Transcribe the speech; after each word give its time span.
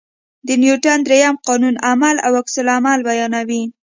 د 0.47 0.49
نیوټن 0.61 0.99
درېیم 1.07 1.35
قانون 1.47 1.75
عمل 1.89 2.15
او 2.25 2.31
عکس 2.41 2.55
العمل 2.61 2.99
بیانوي. 3.07 3.63